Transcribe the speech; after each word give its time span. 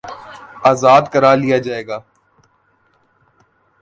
آزاد 0.71 1.03
کرا 1.13 1.31
لیا 1.41 1.57
جائے 1.65 1.83
گا 1.87 1.97